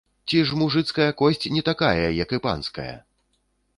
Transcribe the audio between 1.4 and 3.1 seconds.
не такая, як і панская?